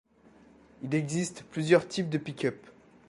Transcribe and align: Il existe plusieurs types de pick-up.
Il 0.81 0.95
existe 0.95 1.43
plusieurs 1.51 1.87
types 1.87 2.09
de 2.09 2.17
pick-up. 2.17 2.57